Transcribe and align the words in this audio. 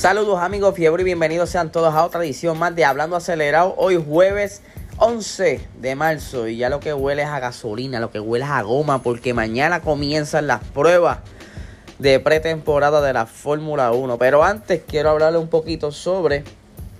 Saludos 0.00 0.40
amigos 0.40 0.74
fiebre 0.74 1.02
y 1.02 1.04
bienvenidos 1.04 1.50
sean 1.50 1.70
todos 1.70 1.92
a 1.92 2.06
otra 2.06 2.24
edición 2.24 2.58
más 2.58 2.74
de 2.74 2.86
Hablando 2.86 3.16
Acelerado. 3.16 3.74
Hoy 3.76 4.02
jueves 4.02 4.62
11 4.96 5.60
de 5.78 5.94
marzo 5.94 6.48
y 6.48 6.56
ya 6.56 6.70
lo 6.70 6.80
que 6.80 6.94
huele 6.94 7.20
es 7.20 7.28
a 7.28 7.38
gasolina, 7.38 8.00
lo 8.00 8.10
que 8.10 8.18
huele 8.18 8.46
es 8.46 8.50
a 8.50 8.62
goma 8.62 9.02
porque 9.02 9.34
mañana 9.34 9.82
comienzan 9.82 10.46
las 10.46 10.64
pruebas 10.64 11.18
de 11.98 12.18
pretemporada 12.18 13.02
de 13.02 13.12
la 13.12 13.26
Fórmula 13.26 13.92
1. 13.92 14.16
Pero 14.16 14.42
antes 14.42 14.80
quiero 14.88 15.10
hablarle 15.10 15.38
un 15.38 15.48
poquito 15.48 15.92
sobre 15.92 16.44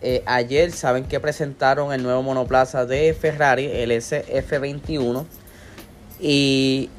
eh, 0.03 0.23
ayer, 0.27 0.71
saben 0.71 1.05
que 1.05 1.21
presentaron 1.21 1.95
el 1.95 2.03
nuevo 2.03 2.23
monoplaza 2.23 2.85
de 2.85 3.17
Ferrari, 3.19 3.65
el 3.65 3.93
SF21. 3.93 5.25
Y 6.21 6.91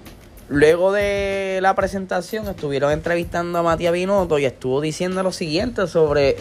Luego 0.51 0.91
de 0.91 1.59
la 1.61 1.75
presentación 1.75 2.45
estuvieron 2.45 2.91
entrevistando 2.91 3.57
a 3.57 3.63
Matías 3.63 3.93
Binotto 3.93 4.37
y 4.37 4.43
estuvo 4.43 4.81
diciendo 4.81 5.23
lo 5.23 5.31
siguiente 5.31 5.87
sobre 5.87 6.35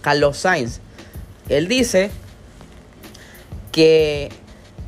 Carlos 0.00 0.38
Sainz. 0.38 0.80
Él 1.48 1.68
dice 1.68 2.10
que 3.70 4.30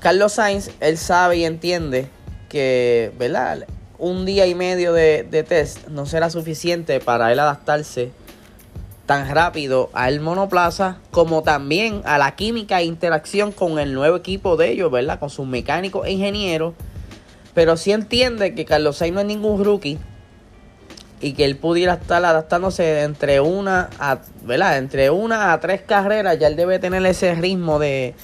Carlos 0.00 0.32
Sainz, 0.32 0.73
él 0.80 0.98
sabe 0.98 1.36
y 1.36 1.45
entiende 1.45 2.09
que, 2.48 3.12
¿verdad? 3.20 3.68
Un 3.98 4.26
día 4.26 4.48
y 4.48 4.56
medio 4.56 4.92
de, 4.95 5.23
de 5.23 5.45
test 5.45 5.87
no 5.87 6.04
será 6.04 6.28
suficiente 6.28 6.98
para 6.98 7.30
él 7.30 7.38
adaptarse 7.38 8.10
tan 9.06 9.32
rápido 9.32 9.90
al 9.93 10.18
monoplaza 10.18 10.96
como 11.12 11.45
también 11.45 12.02
a 12.04 12.18
la 12.18 12.34
química 12.34 12.80
e 12.80 12.84
interacción 12.84 13.52
con 13.52 13.78
el 13.78 13.95
nuevo 13.95 14.16
equipo 14.16 14.56
de 14.56 14.73
ellos, 14.73 14.90
¿verdad? 14.90 15.21
Con 15.21 15.30
sus 15.30 15.46
mecánicos 15.46 16.04
e 16.04 16.10
ingenieros 16.10 16.74
pero 17.54 17.76
sí 17.76 17.93
entiende 17.93 18.54
que 18.54 18.65
Carlos 18.65 18.98
Sainz 18.98 19.15
no 19.15 19.20
es 19.20 19.26
ningún 19.26 19.65
rookie 19.65 19.98
y 21.20 21.32
que 21.32 21.45
él 21.45 21.56
pudiera 21.56 21.95
estar 21.95 22.24
adaptándose 22.24 23.02
entre 23.02 23.40
una 23.40 23.90
a, 23.98 24.18
¿verdad? 24.43 24.79
Entre 24.79 25.10
una 25.10 25.52
a 25.52 25.60
tres 25.60 25.82
carreras, 25.82 26.38
ya 26.38 26.46
él 26.46 26.56
debe 26.56 26.78
tener 26.78 27.04
ese 27.06 27.34
ritmo 27.34 27.78
de 27.78 28.15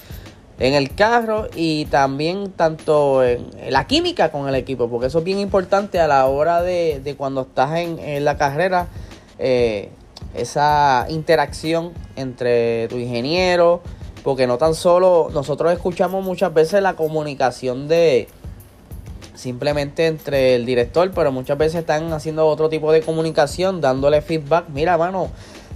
en 0.59 0.73
el 0.73 0.95
carro 0.95 1.47
y 1.55 1.85
también 1.85 2.51
tanto 2.51 3.23
en, 3.23 3.47
la 3.69 3.85
química 3.85 4.31
con 4.31 4.47
el 4.47 4.55
equipo, 4.55 4.89
porque 4.89 5.07
eso 5.07 5.19
es 5.19 5.23
bien 5.23 5.39
importante 5.39 5.99
a 5.99 6.07
la 6.07 6.25
hora 6.25 6.61
de, 6.63 6.99
de 7.03 7.15
cuando 7.15 7.41
estás 7.41 7.77
en, 7.77 8.25
la 8.25 8.37
carrera, 8.37 8.87
eh, 9.37 9.91
esa 10.33 11.05
interacción 11.09 11.93
entre 12.15 12.87
tu 12.87 12.97
ingeniero, 12.97 13.81
porque 14.23 14.47
no 14.47 14.57
tan 14.57 14.73
solo 14.73 15.29
nosotros 15.31 15.71
escuchamos 15.71 16.25
muchas 16.25 16.53
veces 16.53 16.81
la 16.81 16.95
comunicación 16.95 17.87
de, 17.87 18.27
simplemente 19.37 20.07
entre 20.07 20.55
el 20.55 20.65
director, 20.65 21.11
pero 21.13 21.31
muchas 21.31 21.57
veces 21.57 21.81
están 21.81 22.11
haciendo 22.11 22.47
otro 22.47 22.69
tipo 22.69 22.91
de 22.91 23.01
comunicación, 23.01 23.79
dándole 23.79 24.21
feedback. 24.21 24.65
Mira, 24.69 24.97
mano, 24.97 25.29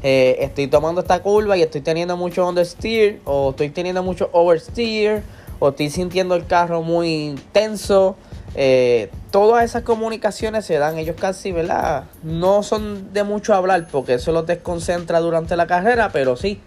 eh, 0.03 0.37
estoy 0.39 0.67
tomando 0.67 1.01
esta 1.01 1.21
curva 1.21 1.55
y 1.57 1.61
estoy 1.61 1.81
teniendo 1.81 2.17
mucho 2.17 2.47
understeer, 2.47 3.19
o 3.25 3.51
estoy 3.51 3.69
teniendo 3.69 4.03
mucho 4.03 4.29
oversteer, 4.33 5.23
o 5.59 5.69
estoy 5.69 5.89
sintiendo 5.89 6.35
el 6.35 6.47
carro 6.47 6.81
muy 6.81 7.35
tenso. 7.51 8.15
Eh, 8.55 9.09
todas 9.29 9.63
esas 9.63 9.83
comunicaciones 9.83 10.65
se 10.65 10.77
dan, 10.77 10.97
ellos 10.97 11.15
casi, 11.17 11.51
¿verdad? 11.51 12.05
No 12.23 12.63
son 12.63 13.13
de 13.13 13.23
mucho 13.23 13.53
hablar 13.53 13.87
porque 13.89 14.15
eso 14.15 14.31
los 14.31 14.45
desconcentra 14.45 15.19
durante 15.19 15.55
la 15.55 15.67
carrera, 15.67 16.09
pero 16.11 16.35
sí, 16.35 16.59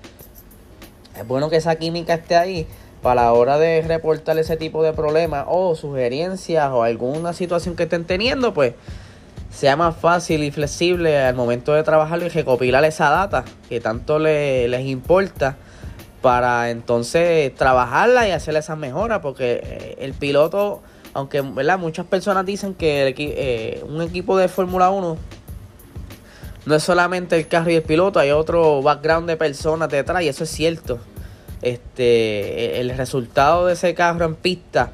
es 1.18 1.26
bueno 1.26 1.50
que 1.50 1.56
esa 1.56 1.76
química 1.76 2.14
esté 2.14 2.36
ahí 2.36 2.66
para 3.04 3.24
la 3.24 3.32
hora 3.34 3.58
de 3.58 3.82
reportar 3.82 4.38
ese 4.38 4.56
tipo 4.56 4.82
de 4.82 4.94
problemas 4.94 5.44
o 5.46 5.76
sugerencias 5.76 6.70
o 6.72 6.84
alguna 6.84 7.34
situación 7.34 7.76
que 7.76 7.82
estén 7.82 8.06
teniendo, 8.06 8.54
pues 8.54 8.72
sea 9.50 9.76
más 9.76 9.94
fácil 9.94 10.42
y 10.42 10.50
flexible 10.50 11.18
al 11.20 11.34
momento 11.34 11.74
de 11.74 11.82
trabajarlo 11.82 12.24
y 12.24 12.30
recopilar 12.30 12.82
esa 12.86 13.10
data 13.10 13.44
que 13.68 13.78
tanto 13.78 14.18
les 14.18 14.86
importa 14.86 15.56
para 16.22 16.70
entonces 16.70 17.54
trabajarla 17.54 18.26
y 18.26 18.30
hacer 18.30 18.56
esas 18.56 18.78
mejoras 18.78 19.20
porque 19.20 19.60
eh, 19.62 19.96
el 19.98 20.14
piloto 20.14 20.80
aunque 21.12 21.42
¿verdad? 21.42 21.78
muchas 21.78 22.06
personas 22.06 22.46
dicen 22.46 22.72
que 22.74 23.14
eh, 23.18 23.84
un 23.86 24.00
equipo 24.00 24.38
de 24.38 24.48
Fórmula 24.48 24.88
1 24.88 25.16
no 26.64 26.74
es 26.74 26.82
solamente 26.82 27.36
el 27.36 27.48
carro 27.48 27.70
y 27.70 27.74
el 27.74 27.82
piloto, 27.82 28.18
hay 28.18 28.30
otro 28.30 28.80
background 28.80 29.28
de 29.28 29.36
personas 29.36 29.90
detrás 29.90 30.22
y 30.22 30.28
eso 30.28 30.44
es 30.44 30.50
cierto 30.50 30.98
este, 31.64 32.80
el 32.80 32.96
resultado 32.96 33.66
de 33.66 33.72
ese 33.72 33.94
carro 33.94 34.26
en 34.26 34.34
pista 34.34 34.92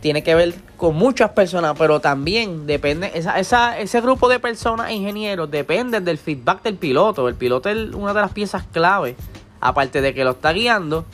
tiene 0.00 0.24
que 0.24 0.34
ver 0.34 0.54
con 0.76 0.96
muchas 0.96 1.30
personas, 1.30 1.76
pero 1.78 2.00
también 2.00 2.66
depende, 2.66 3.12
esa, 3.14 3.78
ese 3.78 4.00
grupo 4.00 4.28
de 4.28 4.40
personas, 4.40 4.90
ingenieros, 4.90 5.48
dependen 5.48 6.04
del 6.04 6.18
feedback 6.18 6.62
del 6.62 6.76
piloto. 6.76 7.28
El 7.28 7.36
piloto 7.36 7.68
es 7.68 7.94
una 7.94 8.12
de 8.12 8.20
las 8.20 8.32
piezas 8.32 8.64
clave, 8.72 9.14
aparte 9.60 10.00
de 10.00 10.12
que 10.12 10.24
lo 10.24 10.32
está 10.32 10.52
guiando, 10.52 11.04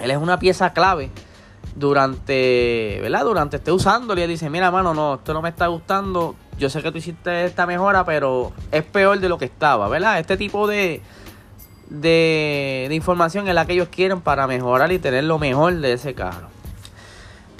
él 0.00 0.10
es 0.10 0.18
una 0.18 0.38
pieza 0.38 0.74
clave 0.74 1.10
durante, 1.76 2.98
¿verdad? 3.00 3.24
Durante 3.24 3.56
esté 3.56 3.72
usándolo 3.72 4.20
y 4.20 4.24
él 4.24 4.28
dice, 4.28 4.50
mira, 4.50 4.70
mano, 4.70 4.92
no, 4.92 5.14
esto 5.14 5.32
no 5.32 5.40
me 5.40 5.48
está 5.48 5.68
gustando, 5.68 6.34
yo 6.58 6.68
sé 6.68 6.82
que 6.82 6.92
tú 6.92 6.98
hiciste 6.98 7.46
esta 7.46 7.64
mejora, 7.64 8.04
pero 8.04 8.52
es 8.70 8.82
peor 8.82 9.18
de 9.18 9.30
lo 9.30 9.38
que 9.38 9.46
estaba, 9.46 9.88
¿verdad? 9.88 10.18
Este 10.18 10.36
tipo 10.36 10.66
de, 10.66 11.00
de, 11.88 12.88
información 12.90 13.48
en 13.48 13.54
la 13.54 13.66
que 13.66 13.74
ellos 13.74 13.88
quieren 13.88 14.20
para 14.20 14.46
mejorar 14.46 14.92
y 14.92 14.98
tener 14.98 15.24
lo 15.24 15.38
mejor 15.38 15.74
de 15.74 15.92
ese 15.92 16.14
carro. 16.14 16.48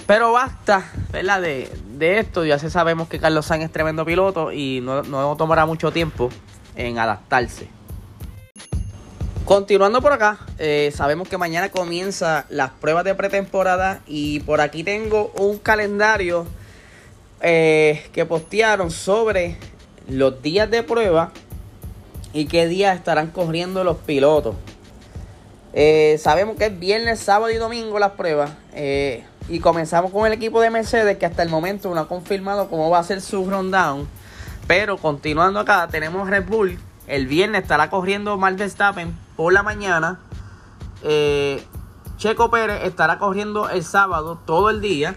Pero 0.06 0.32
basta, 0.32 0.90
¿verdad? 1.12 1.40
De, 1.40 1.70
de 1.96 2.18
esto, 2.18 2.44
ya 2.44 2.58
se 2.58 2.70
sabemos 2.70 3.08
que 3.08 3.18
Carlos 3.18 3.46
Sainz 3.46 3.64
es 3.64 3.72
tremendo 3.72 4.04
piloto 4.04 4.52
y 4.52 4.80
no, 4.82 5.02
no 5.02 5.36
tomará 5.36 5.64
mucho 5.66 5.92
tiempo 5.92 6.28
en 6.76 6.98
adaptarse. 6.98 7.68
Continuando 9.44 10.00
por 10.00 10.12
acá, 10.12 10.38
eh, 10.58 10.90
sabemos 10.94 11.28
que 11.28 11.36
mañana 11.36 11.68
comienza 11.68 12.46
las 12.48 12.70
pruebas 12.70 13.04
de 13.04 13.14
pretemporada 13.14 14.00
y 14.06 14.40
por 14.40 14.62
aquí 14.62 14.82
tengo 14.82 15.32
un 15.36 15.58
calendario 15.58 16.46
eh, 17.42 18.06
que 18.14 18.24
postearon 18.24 18.90
sobre 18.90 19.58
los 20.08 20.40
días 20.40 20.70
de 20.70 20.82
prueba 20.82 21.30
y 22.34 22.46
qué 22.46 22.66
días 22.66 22.96
estarán 22.96 23.28
corriendo 23.28 23.84
los 23.84 23.96
pilotos. 23.98 24.56
Eh, 25.72 26.18
sabemos 26.20 26.56
que 26.56 26.66
es 26.66 26.78
viernes, 26.78 27.20
sábado 27.20 27.50
y 27.50 27.56
domingo 27.56 27.98
las 27.98 28.12
pruebas. 28.12 28.50
Eh, 28.74 29.24
y 29.48 29.60
comenzamos 29.60 30.10
con 30.10 30.26
el 30.26 30.32
equipo 30.32 30.60
de 30.60 30.68
Mercedes 30.68 31.16
que 31.16 31.26
hasta 31.26 31.42
el 31.42 31.48
momento 31.48 31.94
no 31.94 32.00
ha 32.00 32.08
confirmado 32.08 32.68
cómo 32.68 32.90
va 32.90 32.98
a 32.98 33.04
ser 33.04 33.20
su 33.20 33.48
rundown. 33.48 34.08
Pero 34.66 34.96
continuando 34.96 35.60
acá, 35.60 35.86
tenemos 35.88 36.28
Red 36.28 36.46
Bull. 36.46 36.78
El 37.06 37.28
viernes 37.28 37.62
estará 37.62 37.88
corriendo 37.88 38.36
Max 38.36 38.56
Verstappen 38.56 39.16
por 39.36 39.52
la 39.52 39.62
mañana. 39.62 40.18
Eh, 41.02 41.62
Checo 42.16 42.50
Pérez 42.50 42.82
estará 42.82 43.18
corriendo 43.18 43.68
el 43.68 43.84
sábado 43.84 44.40
todo 44.44 44.70
el 44.70 44.80
día. 44.80 45.14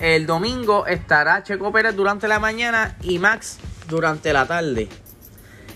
El 0.00 0.26
domingo 0.26 0.86
estará 0.86 1.44
Checo 1.44 1.70
Pérez 1.70 1.94
durante 1.94 2.26
la 2.26 2.40
mañana 2.40 2.96
y 3.02 3.20
Max 3.20 3.58
durante 3.88 4.32
la 4.32 4.46
tarde. 4.46 4.88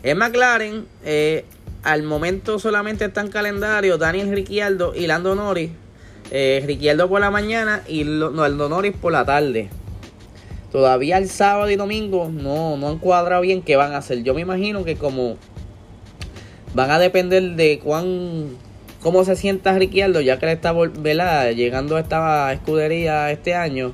En 0.03 0.19
McLaren, 0.19 0.87
eh, 1.05 1.45
al 1.83 2.03
momento 2.03 2.59
solamente 2.59 3.07
está 3.07 3.21
en 3.21 3.29
calendario 3.29 3.99
Daniel 3.99 4.31
Ricciardo 4.31 4.95
y 4.95 5.07
Lando 5.07 5.35
Norris. 5.35 5.71
Eh, 6.31 6.63
Ricciardo 6.67 7.09
por 7.09 7.21
la 7.21 7.31
mañana 7.31 7.83
y 7.89 8.05
Lando 8.05 8.69
Norris 8.69 8.95
por 9.01 9.13
la 9.13 9.25
tarde. 9.25 9.71
Todavía 10.71 11.17
el 11.17 11.29
sábado 11.29 11.71
y 11.71 11.77
domingo 11.77 12.31
no, 12.31 12.77
no 12.77 12.89
han 12.89 12.99
cuadrado 12.99 13.41
bien 13.41 13.63
qué 13.63 13.77
van 13.77 13.95
a 13.95 13.99
hacer. 13.99 14.23
Yo 14.23 14.35
me 14.35 14.43
imagino 14.43 14.85
que 14.85 14.97
como 14.97 15.37
van 16.75 16.91
a 16.91 16.99
depender 16.99 17.43
de 17.57 17.79
cuán 17.83 18.57
cómo 19.03 19.25
se 19.25 19.37
sienta 19.37 19.79
Ricciardo, 19.79 20.21
ya 20.21 20.39
que 20.39 20.47
le 20.47 20.53
está 20.53 20.73
llegando 21.53 21.97
a 21.97 22.01
esta 22.01 22.53
escudería 22.53 23.31
este 23.31 23.55
año, 23.55 23.93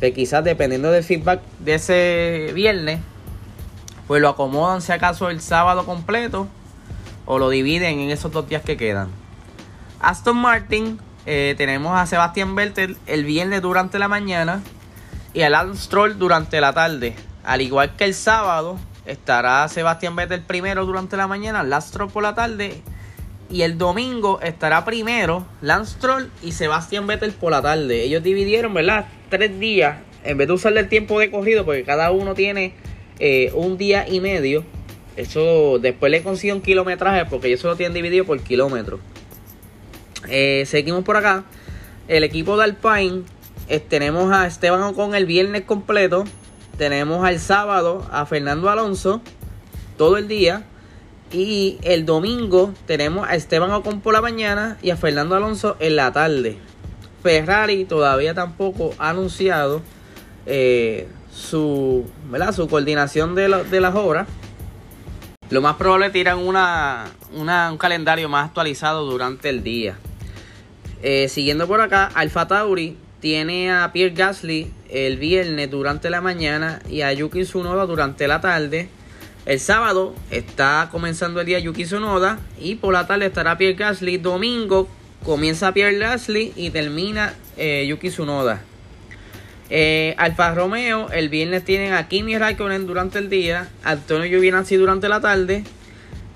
que 0.00 0.12
quizás 0.12 0.44
dependiendo 0.44 0.90
del 0.90 1.02
feedback 1.02 1.40
de 1.60 1.74
ese 1.74 2.50
viernes, 2.54 3.00
pues 4.12 4.20
lo 4.20 4.28
acomodan 4.28 4.82
si 4.82 4.92
acaso 4.92 5.30
el 5.30 5.40
sábado 5.40 5.86
completo 5.86 6.46
o 7.24 7.38
lo 7.38 7.48
dividen 7.48 7.98
en 7.98 8.10
esos 8.10 8.30
dos 8.30 8.46
días 8.46 8.60
que 8.60 8.76
quedan. 8.76 9.08
Aston 10.00 10.36
Martin, 10.36 11.00
eh, 11.24 11.54
tenemos 11.56 11.98
a 11.98 12.04
Sebastián 12.04 12.54
Vettel 12.54 12.98
el 13.06 13.24
viernes 13.24 13.62
durante 13.62 13.98
la 13.98 14.08
mañana 14.08 14.60
y 15.32 15.40
a 15.40 15.48
Lance 15.48 15.84
Stroll 15.84 16.18
durante 16.18 16.60
la 16.60 16.74
tarde. 16.74 17.16
Al 17.42 17.62
igual 17.62 17.96
que 17.96 18.04
el 18.04 18.12
sábado, 18.12 18.76
estará 19.06 19.66
Sebastián 19.68 20.14
Vettel 20.14 20.42
primero 20.42 20.84
durante 20.84 21.16
la 21.16 21.26
mañana, 21.26 21.62
Lance 21.62 21.88
Stroll 21.88 22.10
por 22.10 22.22
la 22.22 22.34
tarde. 22.34 22.82
Y 23.48 23.62
el 23.62 23.78
domingo 23.78 24.42
estará 24.42 24.84
primero 24.84 25.46
Lance 25.62 25.94
Stroll 25.94 26.30
y 26.42 26.52
Sebastián 26.52 27.06
Vettel 27.06 27.32
por 27.32 27.52
la 27.52 27.62
tarde. 27.62 28.02
Ellos 28.02 28.22
dividieron, 28.22 28.74
¿verdad? 28.74 29.06
Tres 29.30 29.58
días. 29.58 30.00
En 30.22 30.36
vez 30.36 30.48
de 30.48 30.52
usar 30.52 30.76
el 30.76 30.90
tiempo 30.90 31.18
de 31.18 31.30
corrido, 31.30 31.64
porque 31.64 31.82
cada 31.84 32.10
uno 32.10 32.34
tiene 32.34 32.74
eh, 33.18 33.50
un 33.54 33.76
día 33.78 34.08
y 34.08 34.20
medio. 34.20 34.64
Eso 35.16 35.78
después 35.78 36.10
le 36.10 36.22
consigo 36.22 36.54
un 36.54 36.62
kilometraje 36.62 37.26
porque 37.26 37.48
ellos 37.48 37.62
lo 37.64 37.76
tienen 37.76 37.94
dividido 37.94 38.24
por 38.24 38.40
kilómetros. 38.40 39.00
Eh, 40.28 40.64
seguimos 40.66 41.04
por 41.04 41.16
acá. 41.16 41.44
El 42.08 42.24
equipo 42.24 42.56
de 42.56 42.64
Alpine. 42.64 43.22
Tenemos 43.88 44.32
a 44.32 44.46
Esteban 44.46 44.82
Ocon 44.82 45.14
el 45.14 45.26
viernes 45.26 45.62
completo. 45.62 46.24
Tenemos 46.76 47.24
al 47.24 47.38
sábado 47.38 48.06
a 48.10 48.26
Fernando 48.26 48.68
Alonso 48.70 49.22
todo 49.96 50.16
el 50.16 50.28
día. 50.28 50.64
Y 51.30 51.78
el 51.82 52.04
domingo 52.04 52.74
tenemos 52.86 53.26
a 53.28 53.34
Esteban 53.34 53.70
Ocon 53.70 54.00
por 54.00 54.12
la 54.12 54.20
mañana 54.20 54.78
y 54.82 54.90
a 54.90 54.96
Fernando 54.96 55.34
Alonso 55.34 55.76
en 55.80 55.96
la 55.96 56.12
tarde. 56.12 56.58
Ferrari 57.22 57.84
todavía 57.84 58.34
tampoco 58.34 58.94
ha 58.98 59.10
anunciado 59.10 59.80
eh, 60.44 61.06
su, 61.32 62.04
su 62.54 62.68
coordinación 62.68 63.34
de, 63.34 63.48
de 63.64 63.80
las 63.80 63.94
obras. 63.94 64.28
Lo 65.50 65.60
más 65.60 65.76
probable 65.76 66.10
tiran 66.10 66.38
una, 66.38 67.10
un 67.32 67.76
calendario 67.78 68.28
más 68.28 68.46
actualizado 68.46 69.04
durante 69.04 69.50
el 69.50 69.62
día. 69.62 69.96
Eh, 71.02 71.28
siguiendo 71.28 71.66
por 71.66 71.80
acá, 71.80 72.10
Alfa 72.14 72.46
Tauri 72.46 72.96
tiene 73.20 73.70
a 73.70 73.92
Pierre 73.92 74.14
Gasly 74.14 74.72
el 74.88 75.16
viernes 75.16 75.70
durante 75.70 76.10
la 76.10 76.20
mañana 76.20 76.80
y 76.88 77.02
a 77.02 77.12
Yuki 77.12 77.42
Tsunoda 77.42 77.86
durante 77.86 78.26
la 78.28 78.40
tarde. 78.40 78.88
El 79.44 79.60
sábado 79.60 80.14
está 80.30 80.88
comenzando 80.90 81.40
el 81.40 81.46
día 81.46 81.58
Yuki 81.58 81.84
Tsunoda 81.84 82.38
y 82.58 82.76
por 82.76 82.92
la 82.92 83.06
tarde 83.06 83.26
estará 83.26 83.58
Pierre 83.58 83.74
Gasly. 83.74 84.18
Domingo 84.18 84.88
comienza 85.24 85.72
Pierre 85.72 85.98
Gasly 85.98 86.52
y 86.56 86.70
termina 86.70 87.34
eh, 87.56 87.84
Yuki 87.88 88.08
Tsunoda. 88.08 88.62
Eh, 89.74 90.14
Alfa 90.18 90.54
Romeo, 90.54 91.08
el 91.12 91.30
viernes 91.30 91.64
tienen 91.64 91.94
a 91.94 92.06
Kimi 92.06 92.36
Raikkonen 92.36 92.86
durante 92.86 93.18
el 93.18 93.30
día, 93.30 93.70
Antonio 93.82 94.28
Giovinazzi 94.28 94.76
durante 94.76 95.08
la 95.08 95.22
tarde. 95.22 95.64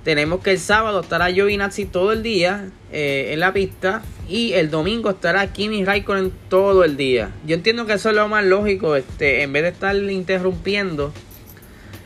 Tenemos 0.05 0.41
que 0.41 0.53
el 0.53 0.59
sábado 0.59 1.01
estará 1.01 1.31
Giovinazzi 1.31 1.85
todo 1.85 2.13
el 2.13 2.23
día 2.23 2.71
eh, 2.93 3.33
en 3.35 3.41
la 3.41 3.53
pista 3.53 4.03
y 4.27 4.55
el 4.55 4.71
domingo 4.71 5.11
estará 5.11 5.53
Kimi 5.53 5.85
Raikkonen 5.85 6.33
todo 6.49 6.83
el 6.83 6.97
día. 6.97 7.31
Yo 7.47 7.57
entiendo 7.57 7.85
que 7.85 7.93
eso 7.93 8.09
es 8.09 8.17
lo 8.17 8.27
más 8.27 8.43
lógico, 8.43 8.97
este, 8.97 9.43
en 9.43 9.53
vez 9.53 9.65
de 9.65 9.69
estar 9.69 9.95
interrumpiendo 9.95 11.13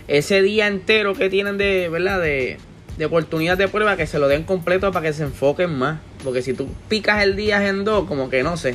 ese 0.08 0.42
día 0.42 0.66
entero 0.66 1.14
que 1.14 1.30
tienen 1.30 1.58
de, 1.58 1.88
¿verdad? 1.90 2.20
De, 2.20 2.58
de 2.98 3.04
oportunidad 3.06 3.56
de 3.56 3.68
prueba, 3.68 3.96
que 3.96 4.08
se 4.08 4.18
lo 4.18 4.26
den 4.26 4.42
completo 4.42 4.90
para 4.90 5.06
que 5.06 5.12
se 5.12 5.22
enfoquen 5.22 5.78
más. 5.78 6.00
Porque 6.24 6.42
si 6.42 6.54
tú 6.54 6.66
picas 6.88 7.22
el 7.22 7.36
día 7.36 7.68
en 7.68 7.84
dos, 7.84 8.08
como 8.08 8.30
que 8.30 8.42
no 8.42 8.56
sé. 8.56 8.74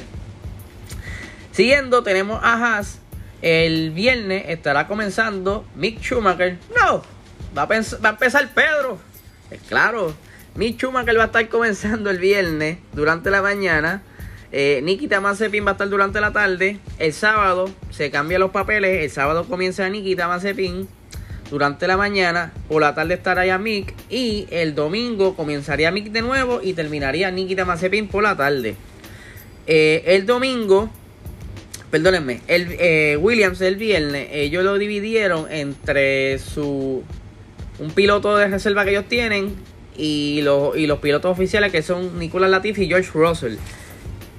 Siguiendo, 1.55 2.03
tenemos 2.03 2.43
a 2.43 2.75
Haas. 2.75 2.99
El 3.41 3.91
viernes 3.91 4.43
estará 4.49 4.87
comenzando 4.89 5.65
Mick 5.77 6.01
Schumacher. 6.01 6.57
No, 6.75 7.01
va 7.57 7.61
a, 7.61 7.65
va 7.65 8.09
a 8.09 8.11
empezar 8.11 8.53
Pedro. 8.53 8.97
Es 9.49 9.61
claro, 9.61 10.13
Mick 10.55 10.77
Schumacher 10.77 11.17
va 11.17 11.23
a 11.23 11.25
estar 11.27 11.47
comenzando 11.47 12.09
el 12.09 12.17
viernes 12.17 12.79
durante 12.91 13.31
la 13.31 13.41
mañana. 13.41 14.03
Eh, 14.51 14.81
Nikita 14.83 15.21
Mazepin 15.21 15.65
va 15.65 15.69
a 15.69 15.71
estar 15.71 15.87
durante 15.87 16.19
la 16.19 16.33
tarde. 16.33 16.77
El 16.99 17.13
sábado 17.13 17.69
se 17.89 18.11
cambian 18.11 18.41
los 18.41 18.51
papeles. 18.51 19.05
El 19.05 19.09
sábado 19.09 19.45
comienza 19.45 19.87
Nikita 19.87 20.27
Mazepin 20.27 20.89
durante 21.49 21.87
la 21.87 21.95
mañana. 21.95 22.51
Por 22.67 22.81
la 22.81 22.93
tarde 22.93 23.13
estará 23.13 23.45
ya 23.45 23.57
Mick. 23.57 23.93
Y 24.09 24.45
el 24.51 24.75
domingo 24.75 25.37
comenzaría 25.37 25.89
Mick 25.89 26.11
de 26.11 26.21
nuevo 26.21 26.59
y 26.61 26.73
terminaría 26.73 27.31
Nikita 27.31 27.63
Mazepin 27.63 28.09
por 28.09 28.23
la 28.23 28.35
tarde. 28.35 28.75
Eh, 29.67 30.03
el 30.07 30.25
domingo 30.25 30.91
perdónenme, 31.95 32.41
el, 32.47 32.75
eh, 32.77 33.15
Williams 33.15 33.61
el 33.61 33.77
viernes, 33.77 34.27
ellos 34.33 34.65
lo 34.65 34.77
dividieron 34.77 35.49
entre 35.49 36.39
su 36.39 37.05
un 37.79 37.91
piloto 37.91 38.35
de 38.35 38.49
reserva 38.49 38.83
que 38.83 38.89
ellos 38.89 39.05
tienen 39.07 39.55
y 39.95 40.41
los, 40.41 40.75
y 40.75 40.87
los 40.87 40.99
pilotos 40.99 41.31
oficiales 41.31 41.71
que 41.71 41.81
son 41.81 42.19
Nicolas 42.19 42.49
Latifi 42.49 42.83
y 42.83 42.87
George 42.89 43.11
Russell. 43.13 43.55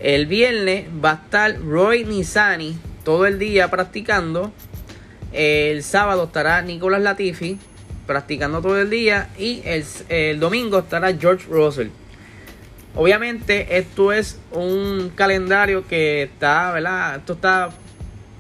El 0.01 0.27
viernes 0.27 0.85
va 1.03 1.13
a 1.13 1.15
estar 1.15 1.59
Roy 1.59 2.05
Nizani 2.05 2.77
todo 3.05 3.25
el 3.25 3.39
día 3.39 3.71
practicando. 3.71 4.53
El 5.33 5.83
sábado 5.83 6.25
estará 6.25 6.61
Nicolas 6.61 7.01
Latifi 7.01 7.59
practicando 8.07 8.61
todo 8.61 8.79
el 8.79 8.91
día. 8.91 9.31
Y 9.39 9.63
el, 9.65 9.83
el 10.11 10.39
domingo 10.41 10.81
estará 10.81 11.17
George 11.17 11.47
Russell. 11.49 11.89
Obviamente 12.97 13.77
esto 13.77 14.11
es 14.11 14.41
un 14.53 15.13
calendario 15.15 15.87
que 15.87 16.23
está, 16.23 16.73
¿verdad? 16.73 17.17
Esto 17.17 17.35
está 17.35 17.69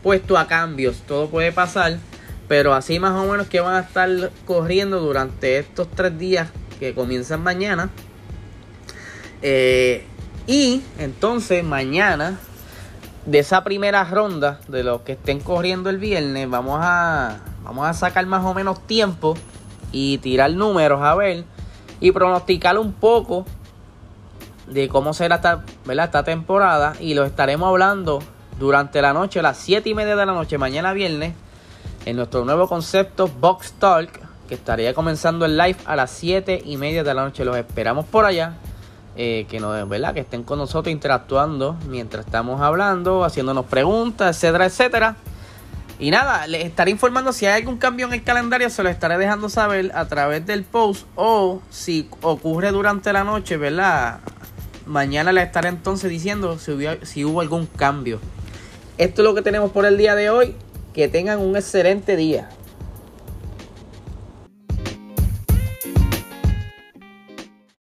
puesto 0.03 0.39
a 0.39 0.47
cambios, 0.47 1.03
todo 1.07 1.29
puede 1.29 1.53
pasar, 1.53 1.99
pero 2.49 2.73
así 2.73 2.99
más 2.99 3.13
o 3.13 3.31
menos 3.31 3.49
que 3.49 3.61
van 3.61 3.75
a 3.75 3.81
estar 3.81 4.09
corriendo 4.47 4.99
durante 5.01 5.59
estos 5.59 5.91
tres 5.91 6.19
días 6.19 6.49
que 6.81 6.95
comienzan 6.95 7.43
mañana. 7.43 7.91
Eh, 9.43 10.07
y 10.47 10.81
entonces 10.99 11.63
mañana, 11.63 12.39
de 13.27 13.41
esa 13.41 13.63
primera 13.63 14.05
ronda, 14.05 14.61
de 14.69 14.85
los 14.85 15.03
que 15.03 15.13
estén 15.13 15.41
corriendo 15.41 15.91
el 15.91 15.99
viernes, 15.99 16.49
vamos 16.49 16.81
a, 16.83 17.41
vamos 17.63 17.87
a 17.87 17.93
sacar 17.93 18.25
más 18.25 18.43
o 18.43 18.55
menos 18.55 18.87
tiempo 18.87 19.37
y 19.93 20.17
tirar 20.19 20.53
números 20.53 21.03
a 21.03 21.15
ver 21.15 21.45
y 22.01 22.13
pronosticar 22.13 22.79
un 22.79 22.95
poco 22.95 23.45
de 24.67 24.89
cómo 24.89 25.15
será 25.15 25.37
esta, 25.37 25.65
¿verdad? 25.85 26.07
esta 26.07 26.23
temporada 26.25 26.95
y 27.01 27.15
lo 27.15 27.25
estaremos 27.25 27.69
hablando 27.69 28.21
durante 28.59 29.03
la 29.03 29.13
noche, 29.13 29.41
a 29.41 29.43
las 29.43 29.59
7 29.59 29.89
y 29.89 29.95
media 29.95 30.17
de 30.17 30.27
la 30.27 30.33
noche, 30.33 30.59
mañana 30.59 30.93
viernes, 30.93 31.35
en 32.05 32.17
nuestro 32.17 32.45
nuevo 32.45 32.69
concepto 32.69 33.29
Box 33.29 33.73
Talk, 33.75 34.11
que 34.49 34.55
estaría 34.55 34.95
comenzando 34.95 35.45
el 35.45 35.57
live 35.57 35.77
a 35.85 35.97
las 35.97 36.11
7 36.13 36.63
y 36.65 36.77
media 36.77 37.03
de 37.05 37.13
la 37.13 37.25
noche. 37.25 37.45
Los 37.45 37.57
esperamos 37.57 38.07
por 38.07 38.25
allá. 38.25 38.55
Eh, 39.19 39.47
que 39.49 39.61
nos 39.61 39.89
¿verdad? 39.89 40.13
que 40.13 40.21
estén 40.21 40.43
con 40.43 40.59
nosotros 40.59 40.93
interactuando 40.93 41.75
mientras 41.89 42.27
estamos 42.27 42.61
hablando, 42.61 43.25
haciéndonos 43.25 43.65
preguntas, 43.65 44.37
etcétera, 44.37 44.67
etcétera. 44.67 45.17
Y 45.99 46.11
nada, 46.11 46.47
les 46.47 46.67
estaré 46.67 46.91
informando 46.91 47.33
si 47.33 47.47
hay 47.47 47.63
algún 47.63 47.79
cambio 47.79 48.07
en 48.07 48.13
el 48.13 48.23
calendario, 48.23 48.69
se 48.69 48.83
lo 48.83 48.91
estaré 48.91 49.17
dejando 49.17 49.49
saber 49.49 49.91
a 49.95 50.05
través 50.05 50.45
del 50.45 50.65
post 50.65 51.07
o 51.15 51.63
si 51.71 52.11
ocurre 52.21 52.71
durante 52.73 53.11
la 53.15 53.25
noche, 53.25 53.57
¿verdad? 53.57 54.21
Mañana 54.87 55.33
les 55.33 55.45
estaré 55.45 55.69
entonces 55.69 56.09
diciendo 56.09 56.59
si 56.59 56.71
hubo, 56.71 57.05
si 57.05 57.25
hubo 57.25 57.41
algún 57.41 57.67
cambio. 57.67 58.21
Esto 58.99 59.23
es 59.23 59.25
lo 59.29 59.35
que 59.35 59.43
tenemos 59.43 59.73
por 59.73 59.85
el 59.85 59.99
día 59.99 60.15
de 60.15 60.31
hoy. 60.31 60.55
Que 60.95 61.09
tengan 61.09 61.41
un 61.41 61.57
excelente 61.57 62.17
día. 62.17 62.49